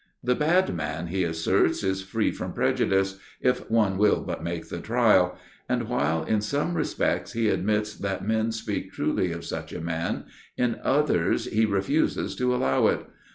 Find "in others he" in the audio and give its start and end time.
10.57-11.67